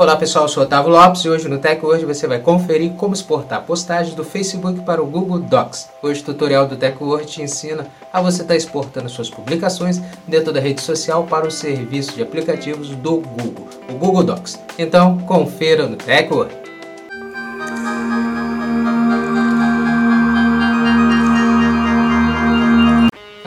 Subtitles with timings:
[0.00, 3.12] Olá pessoal, eu sou Otávio Lopes e hoje no Tech Word você vai conferir como
[3.12, 5.90] exportar postagens do Facebook para o Google Docs.
[6.02, 10.00] Hoje o tutorial do Tech Word te ensina a você estar tá exportando suas publicações
[10.26, 14.58] dentro da rede social para o serviço de aplicativos do Google, o Google Docs.
[14.78, 16.69] Então confira no Tech Word.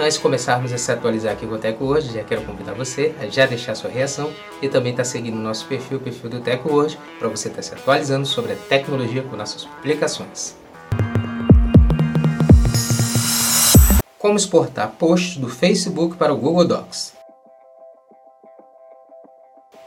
[0.04, 3.16] Antes de começarmos a se atualizar aqui com o Teco hoje, já quero convidar você
[3.22, 4.30] a já deixar sua reação
[4.62, 7.48] e também estar tá seguindo o nosso perfil, o perfil do Teco hoje, para você
[7.48, 10.58] estar tá se atualizando sobre a tecnologia com nossas publicações.
[14.20, 17.14] Como exportar posts do Facebook para o Google Docs.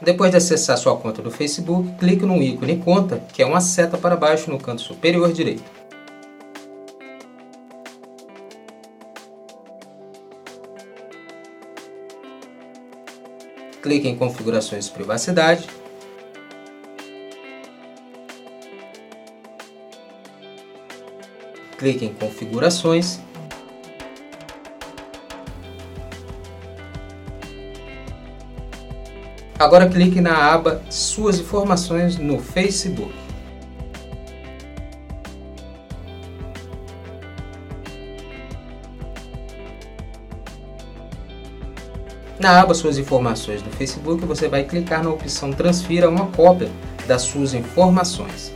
[0.01, 3.99] Depois de acessar sua conta do Facebook, clique no ícone Conta, que é uma seta
[3.99, 5.76] para baixo no canto superior direito.
[13.81, 15.67] Clique em configurações de privacidade.
[21.77, 23.19] Clique em configurações.
[29.59, 33.26] Agora clique na aba Suas informações no Facebook.
[42.39, 46.69] Na aba Suas informações no Facebook, você vai clicar na opção Transfira uma cópia
[47.07, 48.53] das suas informações.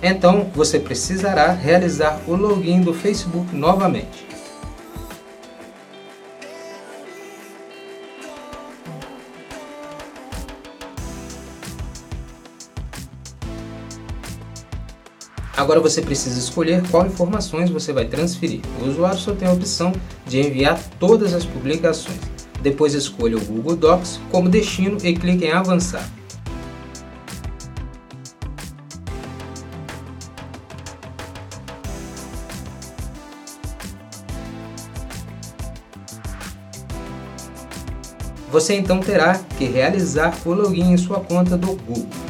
[0.00, 4.33] Então, você precisará realizar o login do Facebook novamente.
[15.56, 18.60] Agora você precisa escolher qual informações você vai transferir.
[18.80, 19.92] O usuário só tem a opção
[20.26, 22.18] de enviar todas as publicações.
[22.60, 26.10] Depois escolha o Google Docs como destino e clique em avançar.
[38.50, 42.23] Você então terá que realizar o login em sua conta do Google.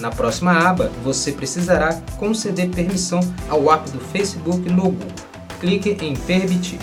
[0.00, 5.08] Na próxima aba, você precisará conceder permissão ao app do Facebook no Google.
[5.60, 6.78] Clique em Permitir.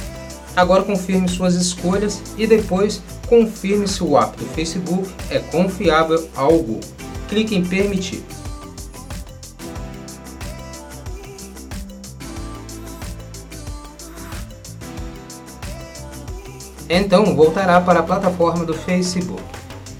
[0.53, 6.51] Agora confirme suas escolhas e depois confirme se o app do Facebook é confiável ao
[6.51, 6.81] Google.
[7.29, 8.23] Clique em Permitir.
[16.89, 19.41] Então voltará para a plataforma do Facebook.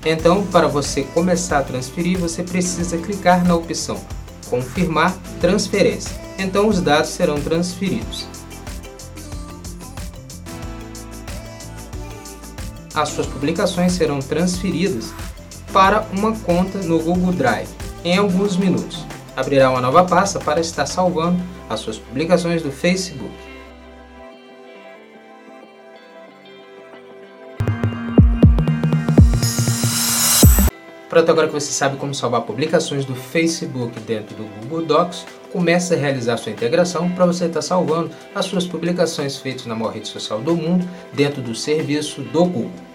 [0.05, 3.99] Então, para você começar a transferir, você precisa clicar na opção
[4.49, 6.15] Confirmar transferência.
[6.37, 8.27] Então, os dados serão transferidos.
[12.93, 15.11] As suas publicações serão transferidas
[15.73, 17.67] para uma conta no Google Drive
[18.03, 19.03] em alguns minutos.
[19.35, 23.33] Abrirá uma nova pasta para estar salvando as suas publicações do Facebook.
[31.15, 35.93] Pronto, agora que você sabe como salvar publicações do Facebook dentro do Google Docs, comece
[35.93, 40.09] a realizar sua integração para você estar salvando as suas publicações feitas na maior rede
[40.09, 42.94] social do mundo dentro do serviço do Google.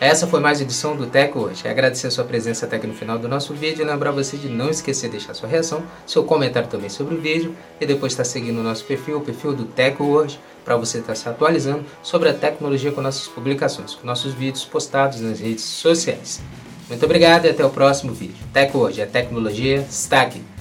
[0.00, 1.66] Essa foi mais edição do Tech hoje.
[1.66, 4.48] Agradecer a sua presença até aqui no final do nosso vídeo e lembrar você de
[4.48, 8.22] não esquecer de deixar sua reação, seu comentário também sobre o vídeo e depois estar
[8.22, 12.28] seguindo o nosso perfil, o perfil do Tech hoje, para você estar se atualizando sobre
[12.28, 16.40] a tecnologia com nossas publicações, com nossos vídeos postados nas redes sociais.
[16.88, 18.36] Muito obrigado e até o próximo vídeo.
[18.52, 20.57] Tech hoje, a tecnologia está aqui.